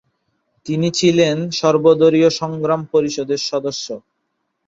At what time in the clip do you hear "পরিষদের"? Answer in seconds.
2.91-3.41